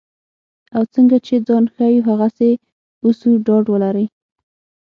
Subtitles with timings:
[0.75, 2.51] او څنګه چې ځان ښیو هغسې
[3.03, 4.05] اوسو ډاډ ولرئ.